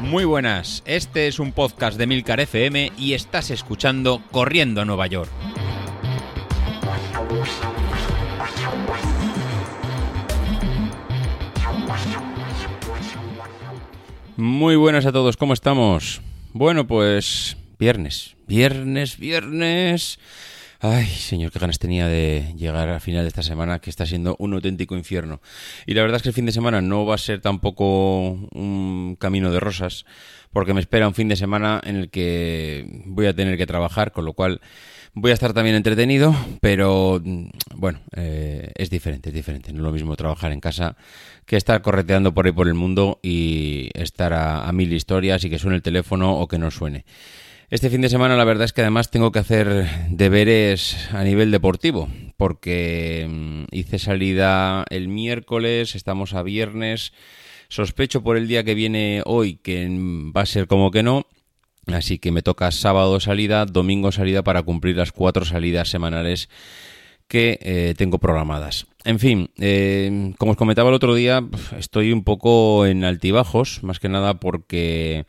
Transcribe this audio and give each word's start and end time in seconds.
Muy 0.00 0.24
buenas, 0.24 0.82
este 0.86 1.26
es 1.26 1.38
un 1.38 1.52
podcast 1.52 1.98
de 1.98 2.06
Milcar 2.06 2.40
FM 2.40 2.92
y 2.96 3.14
estás 3.14 3.50
escuchando 3.50 4.22
Corriendo 4.30 4.80
a 4.80 4.84
Nueva 4.84 5.06
York. 5.08 5.30
Muy 14.36 14.76
buenas 14.76 15.06
a 15.06 15.12
todos, 15.12 15.36
¿cómo 15.36 15.54
estamos? 15.54 16.20
Bueno, 16.52 16.86
pues 16.86 17.56
viernes, 17.78 18.36
viernes, 18.46 19.18
viernes. 19.18 20.18
Ay, 20.80 21.06
señor, 21.06 21.52
qué 21.52 21.58
ganas 21.58 21.78
tenía 21.78 22.06
de 22.06 22.52
llegar 22.56 22.88
al 22.88 23.00
final 23.00 23.22
de 23.22 23.28
esta 23.28 23.42
semana, 23.42 23.78
que 23.78 23.88
está 23.88 24.04
siendo 24.04 24.36
un 24.38 24.52
auténtico 24.52 24.94
infierno. 24.94 25.40
Y 25.86 25.94
la 25.94 26.02
verdad 26.02 26.16
es 26.16 26.22
que 26.22 26.28
el 26.28 26.34
fin 26.34 26.44
de 26.44 26.52
semana 26.52 26.82
no 26.82 27.06
va 27.06 27.14
a 27.14 27.18
ser 27.18 27.40
tampoco 27.40 28.28
un 28.30 29.16
camino 29.18 29.50
de 29.50 29.60
rosas, 29.60 30.04
porque 30.52 30.74
me 30.74 30.80
espera 30.80 31.08
un 31.08 31.14
fin 31.14 31.28
de 31.28 31.36
semana 31.36 31.80
en 31.82 31.96
el 31.96 32.10
que 32.10 33.02
voy 33.06 33.26
a 33.26 33.34
tener 33.34 33.56
que 33.56 33.66
trabajar, 33.66 34.12
con 34.12 34.26
lo 34.26 34.34
cual 34.34 34.60
voy 35.14 35.30
a 35.30 35.34
estar 35.34 35.54
también 35.54 35.76
entretenido, 35.76 36.36
pero 36.60 37.22
bueno, 37.74 38.00
eh, 38.14 38.70
es 38.74 38.90
diferente, 38.90 39.30
es 39.30 39.34
diferente. 39.34 39.72
No 39.72 39.78
es 39.78 39.84
lo 39.84 39.92
mismo 39.92 40.14
trabajar 40.14 40.52
en 40.52 40.60
casa 40.60 40.96
que 41.46 41.56
estar 41.56 41.80
correteando 41.80 42.34
por 42.34 42.44
ahí 42.44 42.52
por 42.52 42.68
el 42.68 42.74
mundo 42.74 43.18
y 43.22 43.88
estar 43.94 44.34
a, 44.34 44.68
a 44.68 44.72
mil 44.72 44.92
historias 44.92 45.42
y 45.44 45.48
que 45.48 45.58
suene 45.58 45.76
el 45.76 45.82
teléfono 45.82 46.38
o 46.38 46.46
que 46.48 46.58
no 46.58 46.70
suene. 46.70 47.06
Este 47.68 47.90
fin 47.90 48.00
de 48.00 48.08
semana 48.08 48.36
la 48.36 48.44
verdad 48.44 48.64
es 48.64 48.72
que 48.72 48.82
además 48.82 49.10
tengo 49.10 49.32
que 49.32 49.40
hacer 49.40 49.88
deberes 50.08 51.08
a 51.12 51.24
nivel 51.24 51.50
deportivo, 51.50 52.08
porque 52.36 53.26
mm, 53.28 53.64
hice 53.72 53.98
salida 53.98 54.84
el 54.88 55.08
miércoles, 55.08 55.96
estamos 55.96 56.34
a 56.34 56.44
viernes, 56.44 57.12
sospecho 57.68 58.22
por 58.22 58.36
el 58.36 58.46
día 58.46 58.62
que 58.62 58.76
viene 58.76 59.20
hoy 59.24 59.56
que 59.56 59.88
va 59.90 60.42
a 60.42 60.46
ser 60.46 60.68
como 60.68 60.92
que 60.92 61.02
no, 61.02 61.26
así 61.88 62.20
que 62.20 62.30
me 62.30 62.42
toca 62.42 62.70
sábado 62.70 63.18
salida, 63.18 63.66
domingo 63.66 64.12
salida 64.12 64.44
para 64.44 64.62
cumplir 64.62 64.96
las 64.96 65.10
cuatro 65.10 65.44
salidas 65.44 65.88
semanales 65.88 66.48
que 67.26 67.58
eh, 67.62 67.94
tengo 67.96 68.18
programadas. 68.18 68.86
En 69.04 69.18
fin, 69.18 69.50
eh, 69.58 70.32
como 70.38 70.52
os 70.52 70.56
comentaba 70.56 70.90
el 70.90 70.94
otro 70.94 71.16
día, 71.16 71.44
estoy 71.76 72.12
un 72.12 72.22
poco 72.22 72.86
en 72.86 73.02
altibajos, 73.02 73.82
más 73.82 73.98
que 73.98 74.08
nada 74.08 74.34
porque 74.38 75.26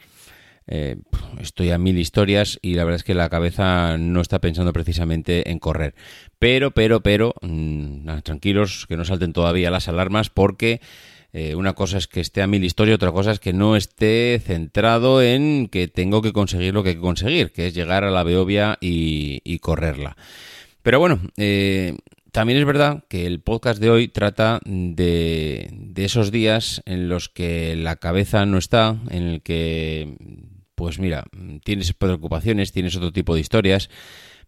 eh, 0.68 0.98
estoy 1.40 1.72
a 1.72 1.78
mil 1.78 1.98
historias 1.98 2.60
y 2.62 2.74
la 2.74 2.84
verdad 2.84 2.98
es 2.98 3.04
que 3.04 3.14
la 3.14 3.30
cabeza 3.30 3.98
no 3.98 4.22
está 4.22 4.40
pensando 4.40 4.74
precisamente 4.74 5.50
en 5.50 5.60
correr. 5.60 5.96
Pero, 6.40 6.72
pero, 6.72 7.02
pero, 7.02 7.34
mm, 7.42 8.08
tranquilos, 8.24 8.86
que 8.88 8.98
no 8.98 9.06
salten 9.06 9.34
todavía 9.34 9.72
las 9.72 9.88
alarmas 9.88 10.30
porque 10.30 10.82
eh, 11.34 11.56
una 11.56 11.74
cosa 11.74 11.98
es 11.98 12.08
que 12.08 12.20
esté 12.20 12.42
a 12.42 12.48
mil 12.48 12.64
historias, 12.64 12.96
otra 12.96 13.12
cosa 13.12 13.32
es 13.32 13.40
que 13.40 13.54
no 13.54 13.76
esté 13.76 14.42
centrado 14.44 15.22
en 15.22 15.68
que 15.68 15.88
tengo 15.88 16.22
que 16.22 16.34
conseguir 16.34 16.74
lo 16.74 16.84
que 16.84 16.90
hay 16.90 16.96
que 16.96 17.02
conseguir, 17.02 17.52
que 17.52 17.68
es 17.68 17.74
llegar 17.74 18.04
a 18.04 18.12
la 18.12 18.24
Beovia 18.24 18.78
y, 18.82 19.60
correrla. 19.60 20.18
Pero 20.84 21.00
bueno, 21.00 21.20
eh, 21.38 21.98
también 22.32 22.60
es 22.60 22.66
verdad 22.66 23.04
que 23.10 23.26
el 23.26 23.42
podcast 23.42 23.82
de 23.82 23.90
hoy 23.90 24.08
trata 24.08 24.62
de, 24.66 25.70
de, 25.72 26.06
esos 26.06 26.32
días 26.32 26.82
en 26.86 27.10
los 27.10 27.30
que 27.30 27.76
la 27.76 27.98
cabeza 27.98 28.46
no 28.46 28.58
está, 28.58 28.98
en 29.10 29.24
el 29.24 29.42
que 29.42 30.16
pues 30.78 31.00
mira, 31.00 31.26
tienes 31.64 31.92
preocupaciones, 31.94 32.72
tienes 32.72 32.96
otro 32.96 33.12
tipo 33.12 33.34
de 33.34 33.42
historias, 33.42 33.90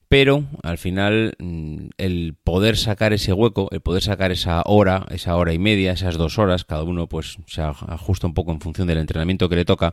pero 0.08 0.46
al 0.62 0.78
final 0.78 1.34
mm, 1.40 1.88
el 1.98 2.36
poder 2.44 2.78
sacar 2.78 3.14
ese 3.14 3.34
hueco, 3.34 3.68
el 3.72 3.82
poder 3.82 4.04
sacar 4.04 4.32
esa 4.32 4.62
hora, 4.68 5.08
esa 5.10 5.36
hora 5.36 5.54
y 5.54 5.58
media, 5.58 5.92
esas 5.92 6.18
dos 6.18 6.38
horas, 6.38 6.66
cada 6.66 6.84
uno 6.84 7.08
pues 7.08 7.40
se 7.48 7.64
ajusta 7.64 8.28
un 8.28 8.36
poco 8.36 8.52
en 8.52 8.62
función 8.62 8.88
del 8.88 9.00
entrenamiento 9.00 9.50
que 9.50 9.56
le 9.56 9.66
toca, 9.66 9.92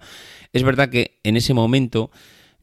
es 0.52 0.62
verdad 0.62 0.90
que 0.90 1.18
en 1.22 1.38
ese 1.38 1.54
momento 1.54 2.10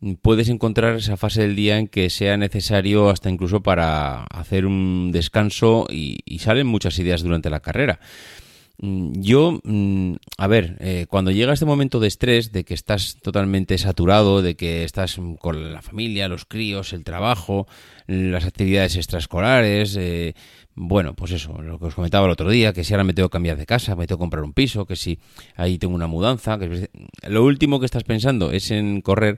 mm, 0.01 0.13
puedes 0.21 0.49
encontrar 0.49 0.95
esa 0.97 1.17
fase 1.17 1.41
del 1.41 1.55
día 1.55 1.79
en 1.79 1.87
que 1.87 2.11
sea 2.11 2.37
necesario 2.37 3.09
hasta 3.09 3.31
incluso 3.31 3.63
para 3.63 4.25
hacer 4.25 4.67
un 4.67 5.11
descanso 5.11 5.87
y, 5.89 6.19
y 6.25 6.39
salen 6.39 6.67
muchas 6.67 6.99
ideas 6.99 7.23
durante 7.23 7.49
la 7.49 7.61
carrera. 7.61 7.99
Mm, 8.79 9.21
yo, 9.21 9.59
mm, 9.63 10.15
a 10.37 10.47
ver, 10.47 10.77
eh, 10.79 11.05
cuando 11.07 11.31
llega 11.31 11.53
este 11.53 11.65
momento 11.65 11.99
de 11.99 12.07
estrés, 12.07 12.51
de 12.51 12.63
que 12.63 12.73
estás 12.73 13.17
totalmente 13.21 13.77
saturado, 13.77 14.41
de 14.41 14.55
que 14.55 14.83
estás 14.83 15.19
con 15.39 15.73
la 15.73 15.81
familia, 15.81 16.27
los 16.27 16.45
críos, 16.45 16.91
el 16.93 17.03
trabajo, 17.03 17.67
las 18.07 18.45
actividades 18.45 18.95
extraescolares, 18.95 19.95
eh, 19.95 20.33
bueno, 20.75 21.13
pues 21.15 21.31
eso, 21.31 21.61
lo 21.61 21.77
que 21.77 21.85
os 21.85 21.95
comentaba 21.95 22.25
el 22.25 22.31
otro 22.31 22.49
día, 22.49 22.73
que 22.73 22.83
si 22.83 22.93
ahora 22.93 23.03
me 23.03 23.13
tengo 23.13 23.29
que 23.29 23.33
cambiar 23.33 23.57
de 23.57 23.67
casa, 23.67 23.95
me 23.95 24.07
tengo 24.07 24.17
que 24.17 24.23
comprar 24.23 24.43
un 24.43 24.53
piso, 24.53 24.85
que 24.85 24.95
si 24.95 25.19
ahí 25.55 25.77
tengo 25.77 25.93
una 25.93 26.07
mudanza, 26.07 26.57
que 26.57 26.89
lo 27.27 27.43
último 27.43 27.79
que 27.79 27.85
estás 27.85 28.03
pensando 28.03 28.51
es 28.51 28.71
en 28.71 29.01
correr. 29.01 29.37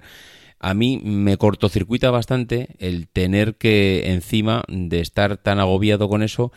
A 0.60 0.74
mí 0.74 1.02
me 1.04 1.38
cortocircuita 1.38 2.10
bastante 2.10 2.70
el 2.80 3.10
tener 3.10 3.56
que, 3.56 4.14
encima 4.14 4.64
de 4.70 5.02
estar 5.02 5.38
tan 5.38 5.60
agobiado 5.60 6.08
con 6.08 6.24
eso, 6.24 6.54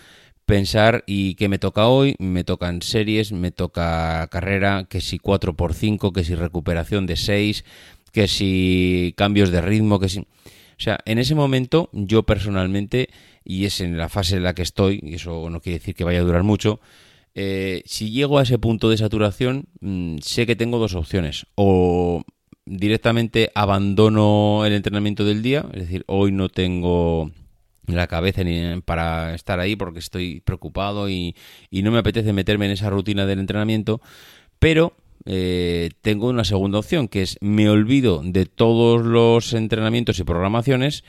pensar 0.48 1.04
y 1.06 1.34
que 1.34 1.48
me 1.48 1.58
toca 1.58 1.88
hoy, 1.88 2.16
me 2.18 2.42
tocan 2.42 2.80
series, 2.80 3.32
me 3.32 3.52
toca 3.52 4.26
carrera, 4.32 4.86
que 4.88 5.02
si 5.02 5.18
4x5, 5.18 6.10
que 6.10 6.24
si 6.24 6.34
recuperación 6.34 7.06
de 7.06 7.16
6, 7.16 7.64
que 8.12 8.26
si 8.26 9.14
cambios 9.16 9.50
de 9.50 9.60
ritmo, 9.60 10.00
que 10.00 10.08
si... 10.08 10.20
O 10.20 10.80
sea, 10.80 11.00
en 11.04 11.18
ese 11.18 11.34
momento 11.34 11.90
yo 11.92 12.22
personalmente, 12.22 13.10
y 13.44 13.66
es 13.66 13.82
en 13.82 13.98
la 13.98 14.08
fase 14.08 14.36
en 14.36 14.44
la 14.44 14.54
que 14.54 14.62
estoy, 14.62 15.00
y 15.02 15.14
eso 15.16 15.50
no 15.50 15.60
quiere 15.60 15.80
decir 15.80 15.94
que 15.94 16.04
vaya 16.04 16.20
a 16.20 16.24
durar 16.24 16.44
mucho, 16.44 16.80
eh, 17.34 17.82
si 17.84 18.10
llego 18.10 18.38
a 18.38 18.44
ese 18.44 18.58
punto 18.58 18.88
de 18.88 18.96
saturación, 18.96 19.66
mm, 19.80 20.16
sé 20.22 20.46
que 20.46 20.56
tengo 20.56 20.78
dos 20.78 20.94
opciones. 20.94 21.46
O 21.56 22.22
directamente 22.64 23.50
abandono 23.54 24.64
el 24.64 24.72
entrenamiento 24.72 25.26
del 25.26 25.42
día, 25.42 25.66
es 25.74 25.80
decir, 25.80 26.04
hoy 26.06 26.32
no 26.32 26.48
tengo 26.48 27.32
la 27.96 28.06
cabeza 28.06 28.42
para 28.84 29.34
estar 29.34 29.60
ahí 29.60 29.76
porque 29.76 29.98
estoy 29.98 30.40
preocupado 30.40 31.08
y, 31.08 31.34
no 31.70 31.90
me 31.90 31.98
apetece 31.98 32.32
meterme 32.32 32.66
en 32.66 32.72
esa 32.72 32.90
rutina 32.90 33.26
del 33.26 33.38
entrenamiento, 33.38 34.00
pero 34.58 34.94
eh, 35.24 35.90
tengo 36.02 36.28
una 36.28 36.44
segunda 36.44 36.78
opción 36.78 37.08
que 37.08 37.22
es 37.22 37.38
me 37.40 37.68
olvido 37.68 38.22
de 38.24 38.46
todos 38.46 39.04
los 39.04 39.52
entrenamientos 39.52 40.18
y 40.18 40.24
programaciones 40.24 41.04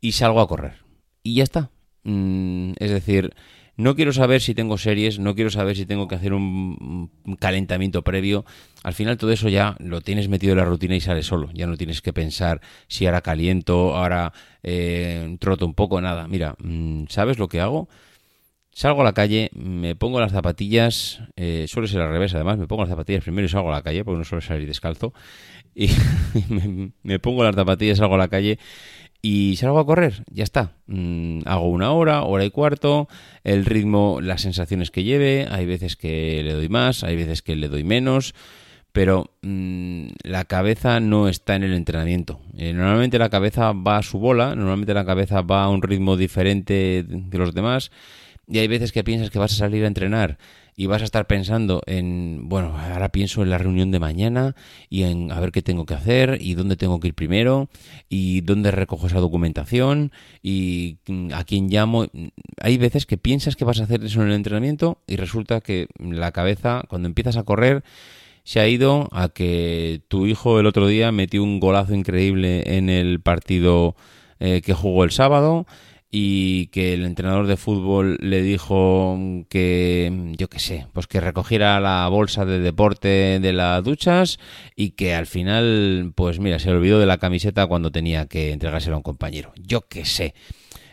y 0.00 0.12
salgo 0.12 0.40
a 0.40 0.48
correr. 0.48 0.74
Y 1.22 1.34
ya 1.34 1.44
está. 1.44 1.70
Mm, 2.04 2.72
es 2.78 2.90
decir, 2.90 3.34
no 3.76 3.94
quiero 3.94 4.12
saber 4.12 4.40
si 4.40 4.54
tengo 4.54 4.78
series, 4.78 5.18
no 5.18 5.34
quiero 5.34 5.50
saber 5.50 5.76
si 5.76 5.86
tengo 5.86 6.08
que 6.08 6.14
hacer 6.14 6.32
un, 6.32 7.10
calentamiento 7.38 8.02
previo. 8.02 8.44
Al 8.82 8.94
final 8.94 9.16
todo 9.16 9.32
eso 9.32 9.48
ya 9.48 9.76
lo 9.78 10.00
tienes 10.00 10.28
metido 10.28 10.52
en 10.52 10.58
la 10.58 10.64
rutina 10.64 10.96
y 10.96 11.00
sale 11.00 11.22
solo. 11.22 11.50
Ya 11.54 11.66
no 11.66 11.76
tienes 11.76 12.02
que 12.02 12.12
pensar 12.12 12.60
si 12.88 13.06
ahora 13.06 13.22
caliento, 13.22 13.96
ahora 13.96 14.32
eh, 14.62 15.36
troto 15.40 15.66
un 15.66 15.74
poco, 15.74 16.00
nada. 16.00 16.28
Mira, 16.28 16.54
mm, 16.58 17.04
¿sabes 17.08 17.38
lo 17.38 17.48
que 17.48 17.60
hago? 17.60 17.88
Salgo 18.72 19.00
a 19.00 19.04
la 19.04 19.14
calle, 19.14 19.50
me 19.52 19.96
pongo 19.96 20.20
las 20.20 20.32
zapatillas, 20.32 21.20
eh, 21.36 21.66
suele 21.68 21.88
ser 21.88 22.02
al 22.02 22.10
revés 22.10 22.34
además, 22.34 22.56
me 22.56 22.68
pongo 22.68 22.82
las 22.82 22.90
zapatillas 22.90 23.24
primero 23.24 23.46
y 23.46 23.48
salgo 23.48 23.68
a 23.68 23.72
la 23.72 23.82
calle 23.82 24.04
porque 24.04 24.18
no 24.18 24.24
suelo 24.24 24.42
salir 24.42 24.66
descalzo. 24.66 25.12
Y 25.74 25.88
me, 26.48 26.92
me 27.02 27.18
pongo 27.18 27.44
las 27.44 27.54
zapatillas, 27.54 27.98
salgo 27.98 28.14
a 28.14 28.18
la 28.18 28.28
calle 28.28 28.58
y 29.22 29.56
salgo 29.56 29.78
a 29.78 29.86
correr, 29.86 30.24
ya 30.30 30.44
está. 30.44 30.72
Mm, 30.86 31.40
hago 31.44 31.68
una 31.68 31.92
hora, 31.92 32.22
hora 32.22 32.44
y 32.44 32.50
cuarto, 32.50 33.08
el 33.44 33.64
ritmo, 33.64 34.20
las 34.22 34.42
sensaciones 34.42 34.90
que 34.90 35.04
lleve, 35.04 35.46
hay 35.50 35.66
veces 35.66 35.96
que 35.96 36.42
le 36.42 36.54
doy 36.54 36.68
más, 36.68 37.04
hay 37.04 37.16
veces 37.16 37.42
que 37.42 37.56
le 37.56 37.68
doy 37.68 37.84
menos, 37.84 38.34
pero 38.92 39.30
mm, 39.42 40.08
la 40.24 40.44
cabeza 40.44 41.00
no 41.00 41.28
está 41.28 41.54
en 41.54 41.64
el 41.64 41.74
entrenamiento. 41.74 42.40
Eh, 42.56 42.72
normalmente 42.72 43.18
la 43.18 43.28
cabeza 43.28 43.72
va 43.72 43.98
a 43.98 44.02
su 44.02 44.18
bola, 44.18 44.54
normalmente 44.54 44.94
la 44.94 45.04
cabeza 45.04 45.42
va 45.42 45.64
a 45.64 45.68
un 45.68 45.82
ritmo 45.82 46.16
diferente 46.16 47.04
de 47.06 47.38
los 47.38 47.54
demás 47.54 47.90
y 48.48 48.58
hay 48.58 48.68
veces 48.68 48.92
que 48.92 49.04
piensas 49.04 49.30
que 49.30 49.38
vas 49.38 49.52
a 49.52 49.56
salir 49.56 49.84
a 49.84 49.86
entrenar 49.86 50.38
y 50.80 50.86
vas 50.86 51.02
a 51.02 51.04
estar 51.04 51.26
pensando 51.26 51.82
en, 51.84 52.48
bueno, 52.48 52.74
ahora 52.74 53.10
pienso 53.10 53.42
en 53.42 53.50
la 53.50 53.58
reunión 53.58 53.90
de 53.90 54.00
mañana 54.00 54.56
y 54.88 55.02
en 55.02 55.30
a 55.30 55.38
ver 55.38 55.52
qué 55.52 55.60
tengo 55.60 55.84
que 55.84 55.92
hacer 55.92 56.38
y 56.40 56.54
dónde 56.54 56.78
tengo 56.78 57.00
que 57.00 57.08
ir 57.08 57.14
primero 57.14 57.68
y 58.08 58.40
dónde 58.40 58.70
recojo 58.70 59.06
esa 59.06 59.20
documentación 59.20 60.10
y 60.42 60.96
a 61.34 61.44
quién 61.44 61.68
llamo. 61.68 62.06
Hay 62.62 62.78
veces 62.78 63.04
que 63.04 63.18
piensas 63.18 63.56
que 63.56 63.66
vas 63.66 63.78
a 63.78 63.84
hacer 63.84 64.02
eso 64.02 64.22
en 64.22 64.28
el 64.28 64.32
entrenamiento 64.32 65.02
y 65.06 65.16
resulta 65.16 65.60
que 65.60 65.88
la 65.98 66.32
cabeza, 66.32 66.84
cuando 66.88 67.08
empiezas 67.08 67.36
a 67.36 67.42
correr, 67.42 67.84
se 68.44 68.60
ha 68.60 68.66
ido 68.66 69.10
a 69.12 69.28
que 69.28 70.00
tu 70.08 70.24
hijo 70.24 70.60
el 70.60 70.66
otro 70.66 70.86
día 70.86 71.12
metió 71.12 71.42
un 71.42 71.60
golazo 71.60 71.94
increíble 71.94 72.78
en 72.78 72.88
el 72.88 73.20
partido 73.20 73.96
eh, 74.38 74.62
que 74.62 74.72
jugó 74.72 75.04
el 75.04 75.10
sábado 75.10 75.66
y 76.10 76.66
que 76.68 76.92
el 76.94 77.04
entrenador 77.04 77.46
de 77.46 77.56
fútbol 77.56 78.18
le 78.20 78.42
dijo 78.42 79.16
que, 79.48 80.32
yo 80.36 80.48
qué 80.48 80.58
sé, 80.58 80.86
pues 80.92 81.06
que 81.06 81.20
recogiera 81.20 81.78
la 81.78 82.08
bolsa 82.08 82.44
de 82.44 82.58
deporte 82.58 83.38
de 83.40 83.52
las 83.52 83.84
duchas 83.84 84.40
y 84.74 84.90
que 84.90 85.14
al 85.14 85.26
final, 85.26 86.12
pues 86.16 86.40
mira, 86.40 86.58
se 86.58 86.70
olvidó 86.70 86.98
de 86.98 87.06
la 87.06 87.18
camiseta 87.18 87.66
cuando 87.66 87.92
tenía 87.92 88.26
que 88.26 88.50
entregársela 88.50 88.94
a 88.94 88.98
un 88.98 89.04
compañero. 89.04 89.52
Yo 89.56 89.82
qué 89.82 90.04
sé. 90.04 90.34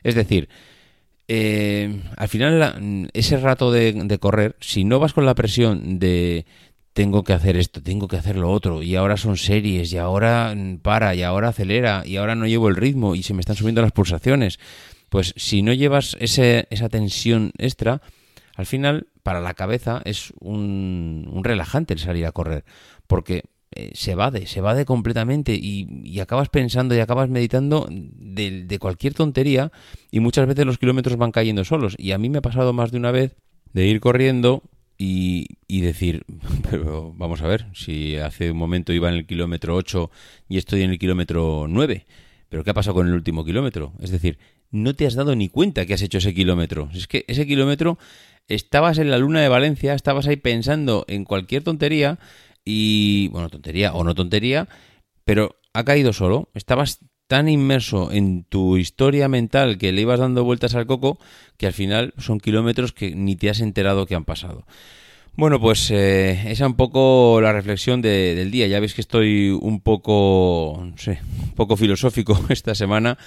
Es 0.03 0.13
decir, 0.13 0.49
eh, 1.27 2.03
al 2.15 2.29
final 2.29 3.09
ese 3.13 3.37
rato 3.37 3.71
de, 3.71 4.17
correr, 4.19 4.55
si 4.59 4.83
no 4.83 4.99
vas 4.99 5.13
con 5.13 5.25
la 5.25 5.35
presión 5.35 5.97
de 5.97 6.45
tengo 6.93 7.23
que 7.23 7.33
hacer 7.33 7.57
esto, 7.57 7.81
tengo 7.81 8.07
que 8.07 8.17
hacer 8.17 8.37
lo 8.37 8.51
otro, 8.51 8.81
y 8.81 8.95
ahora 8.95 9.17
son 9.17 9.37
series, 9.37 9.93
y 9.93 9.97
ahora 9.97 10.53
mm, 10.55 10.77
para, 10.79 11.13
y 11.13 11.21
ahora 11.21 11.49
acelera, 11.49 12.01
y 12.05 12.17
ahora 12.17 12.33
no 12.33 12.47
llevo 12.47 12.69
el 12.69 12.75
ritmo, 12.75 13.13
y 13.13 13.21
se 13.21 13.35
me 13.35 13.39
están 13.41 13.55
subiendo 13.55 13.83
las 13.83 13.91
pulsaciones, 13.91 14.57
pues 15.09 15.33
si 15.37 15.61
no 15.61 15.73
llevas 15.73 16.17
ese, 16.19 16.67
esa 16.69 16.89
tensión 16.89 17.51
extra, 17.57 18.01
al 18.55 18.65
final 18.65 19.07
para 19.23 19.41
la 19.41 19.53
cabeza 19.53 20.01
es 20.05 20.33
un, 20.39 21.29
un 21.31 21.43
relajante 21.43 21.93
el 21.93 21.99
salir 21.99 22.25
a 22.25 22.31
correr, 22.31 22.65
porque 23.07 23.43
eh, 23.71 23.91
se 23.93 24.13
evade, 24.13 24.47
se 24.47 24.59
evade 24.59 24.85
completamente 24.85 25.53
y, 25.53 26.19
acabas 26.19 26.49
pensando 26.49 26.95
y 26.95 26.99
acabas 26.99 27.29
meditando 27.29 27.87
de, 27.91 28.77
cualquier 28.79 29.13
tontería 29.13 29.71
y 30.09 30.19
muchas 30.19 30.47
veces 30.47 30.65
los 30.65 30.77
kilómetros 30.77 31.17
van 31.17 31.31
cayendo 31.31 31.63
solos. 31.65 31.95
Y 31.99 32.11
a 32.13 32.17
mí 32.17 32.29
me 32.29 32.39
ha 32.39 32.41
pasado 32.41 32.73
más 32.73 32.91
de 32.91 32.97
una 32.97 33.11
vez 33.11 33.35
de 33.73 33.85
ir 33.85 33.99
corriendo 33.99 34.63
y, 34.97 35.57
y, 35.67 35.81
decir, 35.81 36.25
pero 36.69 37.13
vamos 37.15 37.41
a 37.41 37.47
ver, 37.47 37.67
si 37.73 38.15
hace 38.15 38.49
un 38.49 38.57
momento 38.57 38.93
iba 38.93 39.09
en 39.09 39.15
el 39.15 39.27
kilómetro 39.27 39.75
8 39.75 40.09
y 40.49 40.57
estoy 40.57 40.81
en 40.81 40.91
el 40.91 40.97
kilómetro 40.97 41.67
9, 41.69 42.05
pero 42.49 42.63
¿qué 42.63 42.71
ha 42.71 42.73
pasado 42.73 42.95
con 42.95 43.07
el 43.07 43.13
último 43.13 43.45
kilómetro? 43.45 43.93
Es 43.99 44.09
decir, 44.09 44.39
no 44.71 44.93
te 44.93 45.05
has 45.05 45.15
dado 45.15 45.35
ni 45.35 45.49
cuenta 45.49 45.85
que 45.85 45.93
has 45.93 46.01
hecho 46.01 46.17
ese 46.17 46.33
kilómetro. 46.33 46.89
Es 46.93 47.07
que 47.07 47.25
ese 47.27 47.45
kilómetro 47.45 47.97
estabas 48.47 48.97
en 48.97 49.11
la 49.11 49.17
luna 49.17 49.41
de 49.41 49.49
Valencia, 49.49 49.93
estabas 49.93 50.27
ahí 50.27 50.37
pensando 50.37 51.05
en 51.07 51.25
cualquier 51.25 51.63
tontería 51.63 52.19
y, 52.63 53.29
bueno, 53.29 53.49
tontería 53.49 53.93
o 53.93 54.03
no 54.03 54.15
tontería, 54.15 54.67
pero 55.25 55.55
ha 55.73 55.83
caído 55.83 56.13
solo. 56.13 56.49
Estabas 56.53 56.99
tan 57.27 57.49
inmerso 57.49 58.11
en 58.11 58.45
tu 58.45 58.77
historia 58.77 59.27
mental 59.27 59.77
que 59.77 59.91
le 59.91 60.01
ibas 60.01 60.19
dando 60.19 60.43
vueltas 60.43 60.75
al 60.75 60.87
coco 60.87 61.19
que 61.57 61.67
al 61.67 61.73
final 61.73 62.13
son 62.17 62.39
kilómetros 62.39 62.93
que 62.93 63.15
ni 63.15 63.35
te 63.35 63.49
has 63.49 63.59
enterado 63.59 64.05
que 64.05 64.15
han 64.15 64.25
pasado. 64.25 64.65
Bueno, 65.35 65.59
pues 65.59 65.91
eh, 65.91 66.31
esa 66.45 66.65
es 66.65 66.69
un 66.71 66.75
poco 66.75 67.39
la 67.41 67.53
reflexión 67.53 68.01
del 68.01 68.49
día. 68.49 68.65
Ya 68.65 68.79
veis 68.79 68.95
que 68.95 69.01
estoy 69.01 69.49
un 69.49 69.81
poco, 69.81 70.83
no 70.83 70.97
sé, 70.97 71.19
un 71.43 71.51
poco 71.51 71.77
filosófico 71.77 72.43
esta 72.49 72.73
semana, 72.73 73.19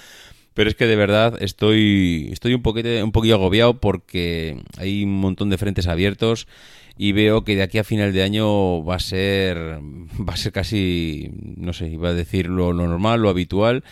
pero 0.53 0.69
es 0.69 0.75
que 0.75 0.85
de 0.85 0.95
verdad 0.95 1.37
estoy, 1.41 2.29
estoy 2.31 2.53
un, 2.53 2.61
poquito, 2.61 2.89
un 3.03 3.11
poquillo 3.11 3.35
agobiado 3.35 3.79
porque 3.79 4.61
hay 4.77 5.03
un 5.03 5.19
montón 5.19 5.49
de 5.49 5.57
frentes 5.57 5.87
abiertos 5.87 6.47
y 6.97 7.13
veo 7.13 7.43
que 7.43 7.55
de 7.55 7.63
aquí 7.63 7.77
a 7.77 7.83
final 7.83 8.11
de 8.11 8.23
año 8.23 8.83
va 8.83 8.95
a 8.95 8.99
ser 8.99 9.57
va 10.19 10.33
a 10.33 10.37
ser 10.37 10.51
casi 10.51 11.31
no 11.57 11.73
sé 11.73 11.87
iba 11.87 12.09
a 12.09 12.13
decir 12.13 12.47
lo, 12.47 12.73
normal 12.73 13.21
lo 13.21 13.29
habitual. 13.29 13.83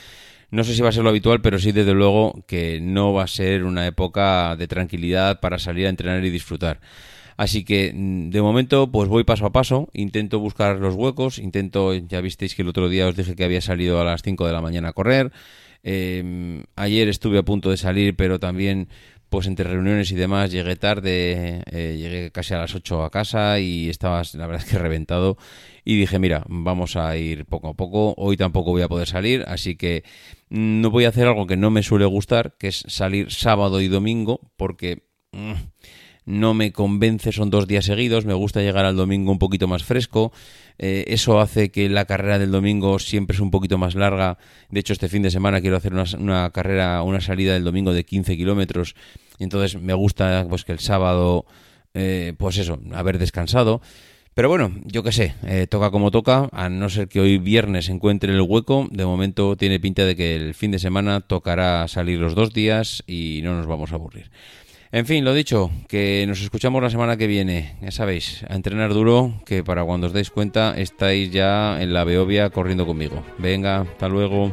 No 0.51 0.63
sé 0.63 0.73
si 0.73 0.81
va 0.81 0.89
a 0.89 0.91
ser 0.91 1.03
lo 1.03 1.09
habitual 1.09 1.41
pero 1.41 1.59
sí 1.59 1.71
desde 1.71 1.93
luego 1.93 2.43
que 2.47 2.79
no 2.81 3.13
va 3.13 3.23
a 3.23 3.27
ser 3.27 3.63
una 3.63 3.85
época 3.87 4.55
de 4.55 4.67
tranquilidad 4.67 5.39
para 5.39 5.59
salir 5.59 5.85
a 5.85 5.89
entrenar 5.89 6.25
y 6.25 6.29
disfrutar 6.29 6.79
Así 7.39 7.63
que 7.63 7.93
mm, 7.95 8.31
de 8.31 8.41
momento 8.41 8.91
pues 8.91 9.07
voy 9.07 9.23
paso 9.23 9.45
a 9.45 9.53
paso, 9.53 9.87
intento 9.93 10.39
buscar 10.39 10.77
los 10.77 10.95
huecos, 10.95 11.39
intento, 11.39 11.93
ya 11.93 12.19
visteis 12.19 12.53
que 12.53 12.63
el 12.63 12.67
otro 12.67 12.89
día 12.89 13.07
os 13.07 13.15
dije 13.15 13.33
que 13.33 13.45
había 13.45 13.61
salido 13.61 14.01
a 14.01 14.03
las 14.03 14.23
5 14.23 14.45
de 14.45 14.51
la 14.51 14.59
mañana 14.59 14.89
a 14.89 14.93
correr, 14.93 15.31
eh, 15.81 16.65
ayer 16.75 17.07
estuve 17.07 17.37
a 17.37 17.43
punto 17.43 17.69
de 17.69 17.77
salir 17.77 18.17
pero 18.17 18.41
también 18.41 18.89
pues 19.29 19.47
entre 19.47 19.69
reuniones 19.69 20.11
y 20.11 20.15
demás 20.15 20.51
llegué 20.51 20.75
tarde, 20.75 21.63
eh, 21.71 21.95
llegué 21.97 22.29
casi 22.31 22.55
a 22.55 22.57
las 22.57 22.75
8 22.75 23.05
a 23.05 23.09
casa 23.09 23.57
y 23.61 23.87
estaba 23.87 24.21
la 24.33 24.45
verdad 24.45 24.65
es 24.65 24.69
que 24.69 24.77
reventado. 24.77 25.37
Y 25.85 25.97
dije, 25.97 26.19
mira, 26.19 26.43
vamos 26.49 26.97
a 26.97 27.15
ir 27.15 27.45
poco 27.45 27.69
a 27.69 27.73
poco, 27.73 28.15
hoy 28.17 28.35
tampoco 28.35 28.71
voy 28.71 28.81
a 28.81 28.89
poder 28.89 29.07
salir, 29.07 29.45
así 29.47 29.77
que 29.77 30.03
mm, 30.49 30.81
no 30.81 30.89
voy 30.91 31.05
a 31.05 31.09
hacer 31.09 31.25
algo 31.25 31.47
que 31.47 31.55
no 31.55 31.71
me 31.71 31.83
suele 31.83 32.03
gustar, 32.03 32.57
que 32.59 32.67
es 32.67 32.83
salir 32.89 33.31
sábado 33.31 33.79
y 33.79 33.87
domingo, 33.87 34.51
porque... 34.57 35.07
Mm, 35.31 35.53
no 36.29 36.53
me 36.53 36.71
convence, 36.71 37.31
son 37.31 37.49
dos 37.49 37.67
días 37.67 37.85
seguidos, 37.85 38.25
me 38.25 38.35
gusta 38.35 38.61
llegar 38.61 38.85
al 38.85 38.95
domingo 38.95 39.31
un 39.31 39.39
poquito 39.39 39.67
más 39.67 39.83
fresco, 39.83 40.31
eh, 40.77 41.03
eso 41.07 41.41
hace 41.41 41.71
que 41.71 41.89
la 41.89 42.05
carrera 42.05 42.37
del 42.37 42.51
domingo 42.51 42.99
siempre 42.99 43.33
es 43.33 43.41
un 43.41 43.49
poquito 43.49 43.79
más 43.79 43.95
larga, 43.95 44.37
de 44.69 44.79
hecho 44.79 44.93
este 44.93 45.09
fin 45.09 45.23
de 45.23 45.31
semana 45.31 45.59
quiero 45.59 45.75
hacer 45.75 45.93
una, 45.93 46.51
carrera, 46.51 47.01
una 47.01 47.19
salida 47.19 47.53
del 47.53 47.63
domingo 47.63 47.93
de 47.93 48.05
15 48.05 48.37
kilómetros, 48.37 48.95
entonces 49.39 49.81
me 49.81 49.95
gusta 49.95 50.45
pues 50.47 50.65
que 50.65 50.71
el 50.71 50.79
sábado, 50.79 51.47
eh, 51.95 52.33
pues 52.37 52.57
eso, 52.57 52.79
haber 52.93 53.17
descansado. 53.17 53.81
Pero 54.35 54.47
bueno, 54.47 54.71
yo 54.85 55.03
qué 55.03 55.11
sé, 55.11 55.35
eh, 55.43 55.67
toca 55.67 55.89
como 55.89 56.11
toca, 56.11 56.47
a 56.53 56.69
no 56.69 56.89
ser 56.89 57.09
que 57.09 57.19
hoy 57.19 57.39
viernes 57.39 57.89
encuentre 57.89 58.31
el 58.31 58.39
hueco, 58.39 58.87
de 58.91 59.05
momento 59.05 59.57
tiene 59.57 59.79
pinta 59.79 60.05
de 60.05 60.15
que 60.15 60.35
el 60.35 60.53
fin 60.53 60.71
de 60.71 60.79
semana 60.79 61.19
tocará 61.21 61.87
salir 61.87 62.19
los 62.19 62.35
dos 62.35 62.53
días 62.53 63.03
y 63.07 63.41
no 63.43 63.55
nos 63.55 63.65
vamos 63.65 63.91
a 63.91 63.95
aburrir. 63.95 64.29
En 64.91 65.05
fin, 65.05 65.23
lo 65.23 65.35
dicho, 65.35 65.69
que 65.87 66.25
nos 66.27 66.41
escuchamos 66.41 66.81
la 66.81 66.89
semana 66.89 67.15
que 67.15 67.27
viene. 67.27 67.75
Ya 67.79 67.91
sabéis, 67.91 68.43
a 68.49 68.55
entrenar 68.55 68.91
duro, 68.91 69.33
que 69.45 69.63
para 69.63 69.85
cuando 69.85 70.07
os 70.07 70.13
deis 70.13 70.31
cuenta 70.31 70.73
estáis 70.75 71.29
ya 71.29 71.79
en 71.79 71.93
la 71.93 72.03
Beovia 72.03 72.49
corriendo 72.49 72.87
conmigo. 72.87 73.23
Venga, 73.37 73.81
hasta 73.81 74.09
luego. 74.09 74.51